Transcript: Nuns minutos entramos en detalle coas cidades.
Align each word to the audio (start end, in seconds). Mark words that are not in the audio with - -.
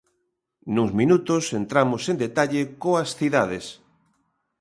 Nuns 0.75 0.91
minutos 0.99 1.43
entramos 1.61 2.01
en 2.11 2.15
detalle 2.25 2.61
coas 2.83 3.09
cidades. 3.19 3.65